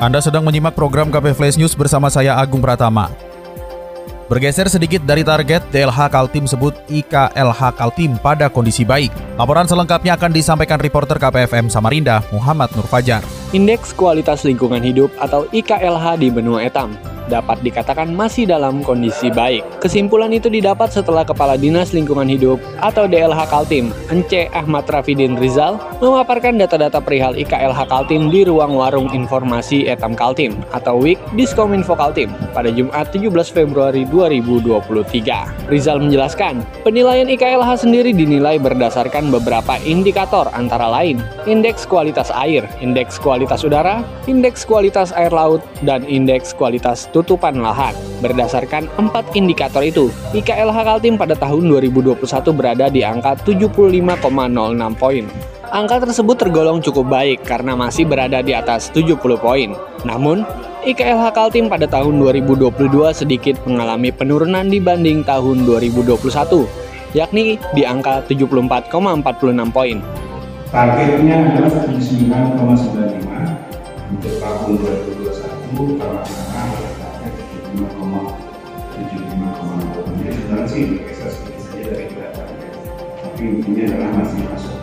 [0.00, 3.12] Anda sedang menyimak program KP Flash News bersama saya Agung Pratama.
[4.32, 9.12] Bergeser sedikit dari target, DLH Kaltim sebut IKLH Kaltim pada kondisi baik.
[9.36, 13.20] Laporan selengkapnya akan disampaikan reporter KPFM Samarinda, Muhammad Nur Fajar.
[13.50, 16.94] Indeks Kualitas Lingkungan Hidup atau IKLH di benua Etam
[17.30, 19.62] dapat dikatakan masih dalam kondisi baik.
[19.78, 25.78] Kesimpulan itu didapat setelah Kepala Dinas Lingkungan Hidup atau DLH Kaltim, Ence Ahmad Rafidin Rizal,
[26.02, 32.34] memaparkan data-data perihal IKLH Kaltim di ruang warung informasi Etam Kaltim atau WIK Diskominfo Kaltim
[32.50, 35.70] pada Jumat 17 Februari 2023.
[35.70, 43.16] Rizal menjelaskan, penilaian IKLH sendiri dinilai berdasarkan beberapa indikator antara lain indeks kualitas air, indeks
[43.22, 47.92] kualitas udara, indeks kualitas air laut, dan indeks kualitas tutupan lahan.
[48.20, 52.20] Berdasarkan empat indikator itu, IKLH Kaltim pada tahun 2021
[52.52, 55.24] berada di angka 75,06 poin.
[55.70, 59.70] Angka tersebut tergolong cukup baik karena masih berada di atas 70 poin.
[60.02, 60.42] Namun,
[60.82, 66.66] IKLH Kaltim pada tahun 2022 sedikit mengalami penurunan dibanding tahun 2021,
[67.14, 70.19] yakni di angka 74,46 poin.
[70.70, 73.26] Targetnya adalah 79,95
[74.14, 76.22] untuk tahun 2021 karena
[80.30, 82.38] sebenarnya sih bergeser sedikit saja dari berat
[83.18, 84.78] tapi intinya adalah masih masuk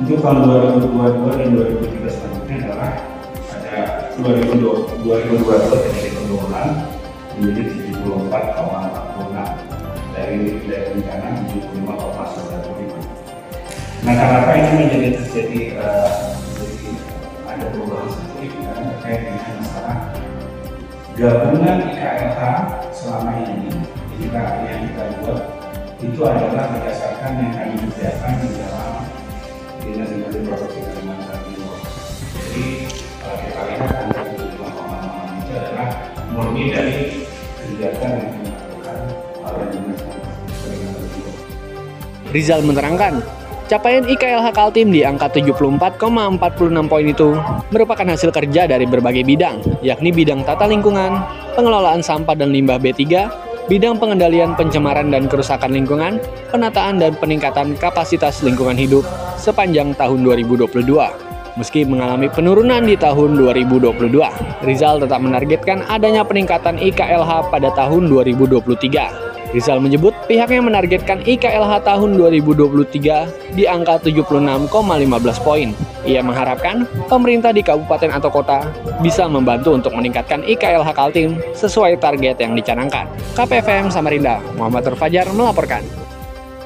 [0.00, 0.56] untuk tahun
[0.88, 3.04] 2022 dan 2023 selanjutnya adalah
[3.52, 6.68] ada 2022 terjadi penurunan
[7.36, 12.47] menjadi 74,46 dari dari rencana 75,95
[14.06, 16.36] nah kenapa ini menjadi terjadi uh,
[17.50, 19.96] ada perubahan sedikit karena terkait dengan masalah
[21.18, 22.40] gabungan IKLH
[22.94, 23.74] selama ini
[24.18, 25.40] kita yang kita buat
[25.98, 28.92] itu adalah berdasarkan yang kami kerjakan di dalam
[29.82, 31.78] dinas lingkungan provinsi Kalimantan Timur.
[32.38, 32.66] Jadi
[33.18, 35.88] kalau kita lihat angka lima pemahaman itu adalah
[36.30, 36.98] murni dari
[37.58, 38.98] kegiatan yang dilakukan
[39.42, 40.00] oleh dinas.
[42.28, 43.24] Rizal menerangkan,
[43.68, 45.76] Capaian IKLH Kaltim di angka 74,46
[46.88, 47.36] poin itu
[47.68, 51.20] merupakan hasil kerja dari berbagai bidang, yakni bidang tata lingkungan,
[51.52, 53.28] pengelolaan sampah dan limbah B3,
[53.68, 56.16] bidang pengendalian pencemaran dan kerusakan lingkungan,
[56.48, 59.04] penataan dan peningkatan kapasitas lingkungan hidup
[59.36, 60.88] sepanjang tahun 2022.
[61.60, 69.27] Meski mengalami penurunan di tahun 2022, Rizal tetap menargetkan adanya peningkatan IKLH pada tahun 2023.
[69.48, 75.72] Rizal menyebut pihaknya menargetkan IKLH tahun 2023 di angka 76,15 poin.
[76.04, 78.68] Ia mengharapkan pemerintah di kabupaten atau kota
[79.00, 83.08] bisa membantu untuk meningkatkan IKLH Kaltim sesuai target yang dicanangkan.
[83.32, 85.80] KPFM Samarinda, Muhammad Terfajar melaporkan.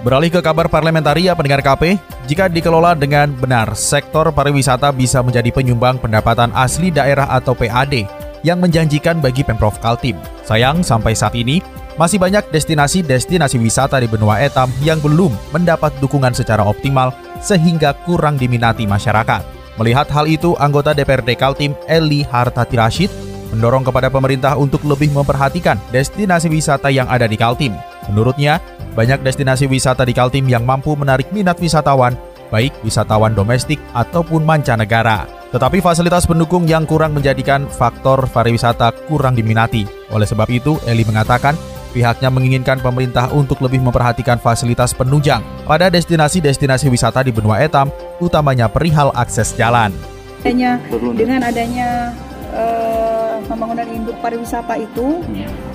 [0.02, 1.94] Beralih ke kabar parlementaria pendengar KP,
[2.26, 8.02] jika dikelola dengan benar, sektor pariwisata bisa menjadi penyumbang pendapatan asli daerah atau PAD
[8.42, 10.18] yang menjanjikan bagi Pemprov Kaltim.
[10.42, 11.62] Sayang, sampai saat ini,
[12.02, 18.34] masih banyak destinasi-destinasi wisata di benua Etam yang belum mendapat dukungan secara optimal sehingga kurang
[18.34, 19.46] diminati masyarakat.
[19.78, 23.10] Melihat hal itu, anggota DPRD Kaltim Eli Hartati Rashid
[23.54, 27.70] mendorong kepada pemerintah untuk lebih memperhatikan destinasi wisata yang ada di Kaltim.
[28.10, 28.58] Menurutnya,
[28.98, 32.18] banyak destinasi wisata di Kaltim yang mampu menarik minat wisatawan,
[32.50, 35.30] baik wisatawan domestik ataupun mancanegara.
[35.54, 39.84] Tetapi fasilitas pendukung yang kurang menjadikan faktor pariwisata kurang diminati.
[40.08, 41.52] Oleh sebab itu, Eli mengatakan
[41.92, 48.64] Pihaknya menginginkan pemerintah untuk lebih memperhatikan fasilitas penunjang pada destinasi-destinasi wisata di benua Etam, utamanya
[48.64, 49.92] perihal akses jalan.
[50.40, 50.80] Adanya,
[51.12, 52.16] dengan adanya
[52.56, 55.20] uh, pembangunan induk pariwisata itu,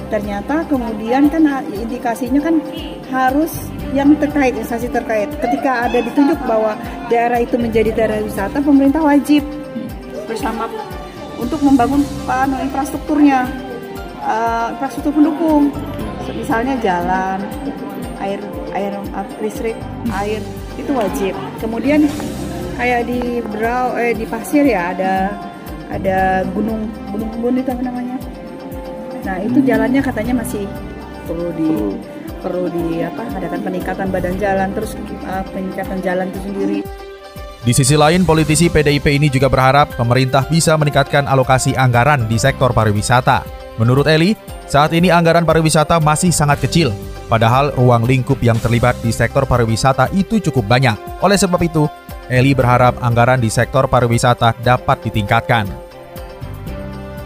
[0.09, 2.65] ternyata kemudian kan indikasinya kan
[3.13, 3.53] harus
[3.93, 5.29] yang terkait, instansi terkait.
[5.37, 6.73] Ketika ada ditunjuk bahwa
[7.13, 9.45] daerah itu menjadi daerah wisata, pemerintah wajib
[10.25, 10.65] bersama
[11.37, 12.01] untuk membangun
[12.65, 13.45] infrastrukturnya,
[14.25, 15.69] uh, infrastruktur pendukung
[16.33, 17.39] misalnya jalan
[18.19, 18.39] air
[18.73, 18.91] air
[19.39, 19.77] listrik
[20.11, 20.41] air
[20.75, 21.33] itu wajib.
[21.61, 22.05] Kemudian
[22.77, 25.33] kayak di Brau eh di pasir ya ada
[25.87, 28.17] ada gunung gunung kebun itu apa namanya?
[29.23, 30.63] Nah itu jalannya katanya masih
[31.27, 31.71] perlu di
[32.39, 32.65] perlu.
[32.71, 34.95] di apa adakan peningkatan badan jalan terus
[35.27, 36.79] uh, peningkatan jalan itu sendiri.
[37.67, 42.71] Di sisi lain, politisi PDIP ini juga berharap pemerintah bisa meningkatkan alokasi anggaran di sektor
[42.71, 43.43] pariwisata.
[43.75, 44.31] Menurut Eli,
[44.67, 46.91] saat ini anggaran pariwisata masih sangat kecil,
[47.31, 51.23] padahal ruang lingkup yang terlibat di sektor pariwisata itu cukup banyak.
[51.23, 51.87] Oleh sebab itu,
[52.27, 55.87] Eli berharap anggaran di sektor pariwisata dapat ditingkatkan.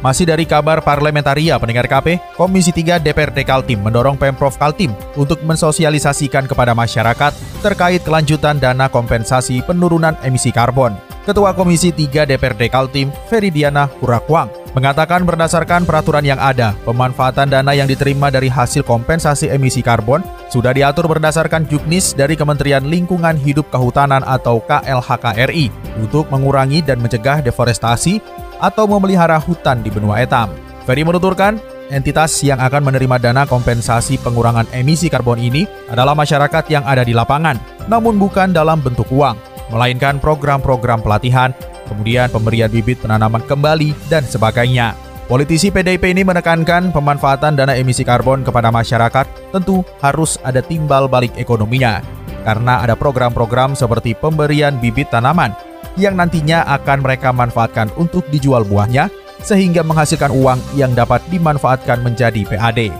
[0.01, 6.49] Masih dari kabar parlementaria pendengar KP, Komisi 3 DPRD Kaltim mendorong Pemprov Kaltim untuk mensosialisasikan
[6.49, 10.97] kepada masyarakat terkait kelanjutan dana kompensasi penurunan emisi karbon.
[11.21, 17.87] Ketua Komisi 3 DPRD Kaltim, Feridiana Hurakwang, mengatakan berdasarkan peraturan yang ada, pemanfaatan dana yang
[17.87, 24.23] diterima dari hasil kompensasi emisi karbon sudah diatur berdasarkan juknis dari Kementerian Lingkungan Hidup Kehutanan
[24.23, 28.23] atau KLHKRI untuk mengurangi dan mencegah deforestasi
[28.63, 30.53] atau memelihara hutan di benua etam.
[30.87, 31.59] Ferry menuturkan,
[31.91, 37.11] entitas yang akan menerima dana kompensasi pengurangan emisi karbon ini adalah masyarakat yang ada di
[37.11, 37.59] lapangan,
[37.91, 39.35] namun bukan dalam bentuk uang,
[39.69, 41.55] melainkan program-program pelatihan,
[41.91, 44.95] kemudian pemberian bibit penanaman kembali, dan sebagainya.
[45.27, 51.35] Politisi PDIP ini menekankan pemanfaatan dana emisi karbon kepada masyarakat tentu harus ada timbal balik
[51.35, 51.99] ekonominya,
[52.47, 55.55] karena ada program-program seperti pemberian bibit tanaman
[55.99, 59.11] yang nantinya akan mereka manfaatkan untuk dijual buahnya
[59.43, 62.91] sehingga menghasilkan uang yang dapat dimanfaatkan menjadi PAD.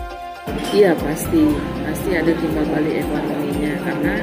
[0.72, 1.52] Iya pasti,
[1.84, 4.14] pasti ada timbal balik ekonominya karena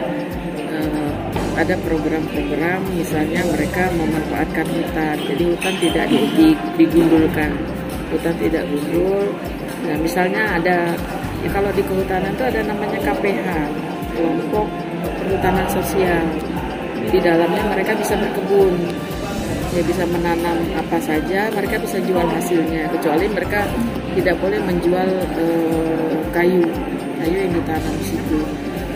[1.59, 6.05] ada program-program misalnya mereka memanfaatkan hutan, jadi hutan tidak
[6.79, 7.51] digundulkan,
[8.15, 9.27] hutan tidak gundul.
[9.83, 10.95] Nah misalnya ada
[11.43, 13.47] ya kalau di kehutanan itu ada namanya KPH,
[14.15, 14.67] kelompok
[15.19, 16.23] perhutanan sosial.
[17.11, 18.75] Di dalamnya mereka bisa berkebun.
[19.69, 22.89] Ya bisa menanam apa saja mereka bisa jual hasilnya.
[22.89, 23.67] Kecuali mereka
[24.17, 25.45] tidak boleh menjual e,
[26.33, 26.65] kayu.
[27.21, 28.39] Kayu yang ditanam di situ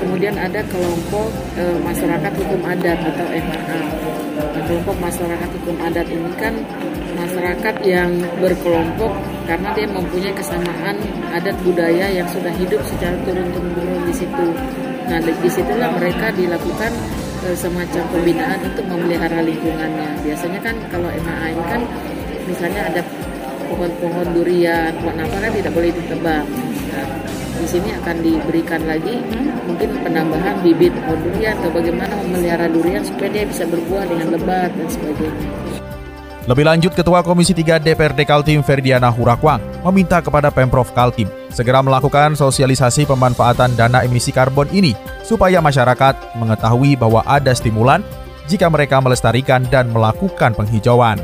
[0.03, 3.79] kemudian ada kelompok e, masyarakat hukum adat atau MHA
[4.35, 6.53] nah, kelompok masyarakat hukum adat ini kan
[7.15, 8.11] masyarakat yang
[8.43, 9.15] berkelompok
[9.47, 10.95] karena dia mempunyai kesamaan
[11.31, 14.47] adat budaya yang sudah hidup secara turun temurun di situ
[15.07, 16.91] nah di situlah mereka dilakukan
[17.51, 20.23] semacam pembinaan untuk memelihara lingkungannya.
[20.23, 21.81] Biasanya kan kalau MAA ini kan
[22.47, 23.01] misalnya ada
[23.67, 26.45] pohon-pohon durian, pohon apa kan tidak boleh ditebang.
[26.95, 27.05] Nah,
[27.59, 29.21] di sini akan diberikan lagi
[29.69, 34.69] mungkin penambahan bibit pohon durian atau bagaimana memelihara durian supaya dia bisa berbuah dengan lebat
[34.73, 35.49] dan sebagainya.
[36.43, 42.35] Lebih lanjut, Ketua Komisi 3 DPRD Kaltim Ferdiana Hurakwang meminta kepada Pemprov Kaltim segera melakukan
[42.35, 44.91] sosialisasi pemanfaatan dana emisi karbon ini
[45.23, 48.03] supaya masyarakat mengetahui bahwa ada stimulan
[48.51, 51.15] jika mereka melestarikan dan melakukan penghijauan.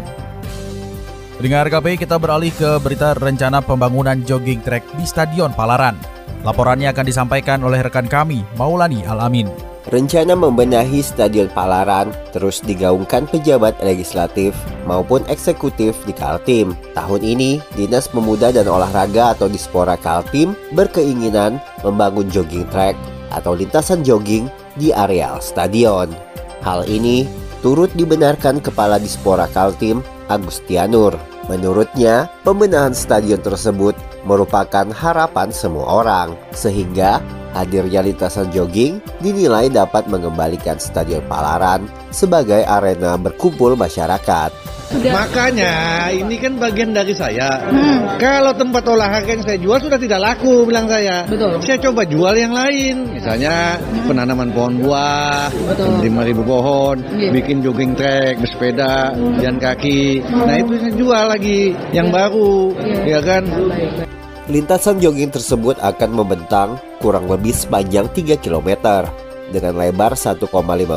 [1.40, 6.19] Dengar KP, kita beralih ke berita rencana pembangunan jogging track di Stadion Palaran.
[6.48, 9.52] Laporannya akan disampaikan oleh rekan kami, Maulani Alamin.
[9.90, 14.54] Rencana membenahi Stadion Palaran terus digaungkan pejabat legislatif
[14.86, 16.78] maupun eksekutif di Kaltim.
[16.94, 22.94] Tahun ini, Dinas Pemuda dan Olahraga atau Dispora Kaltim berkeinginan membangun jogging track
[23.34, 24.48] atau lintasan jogging
[24.78, 26.14] di areal stadion.
[26.62, 27.26] Hal ini
[27.66, 31.18] turut dibenarkan Kepala Dispora Kaltim, Agustianur.
[31.50, 33.98] Menurutnya, pembenahan stadion tersebut
[34.28, 37.20] merupakan harapan semua orang, sehingga
[37.54, 44.52] hadirnya lintasan jogging dinilai dapat mengembalikan Stadion Palaran sebagai arena berkumpul masyarakat.
[44.90, 45.14] Sudah.
[45.14, 45.74] Makanya
[46.10, 47.62] ini kan bagian dari saya.
[47.70, 48.18] Hmm.
[48.18, 51.30] Kalau tempat olahraga yang saya jual sudah tidak laku, bilang saya.
[51.30, 51.62] Betul.
[51.62, 54.10] Saya coba jual yang lain, misalnya hmm.
[54.10, 55.54] penanaman pohon buah,
[56.02, 57.30] lima ribu pohon, yeah.
[57.30, 59.38] bikin jogging track, bersepeda, hmm.
[59.38, 60.26] jalan kaki.
[60.26, 63.06] Nah itu saya jual lagi yang baru, yeah.
[63.06, 63.46] ya kan.
[64.50, 69.06] Lintasan jogging tersebut akan membentang kurang lebih sepanjang 3 km
[69.54, 70.42] dengan lebar 1,5